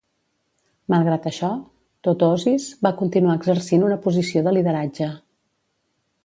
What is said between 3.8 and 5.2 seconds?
una posició de lideratge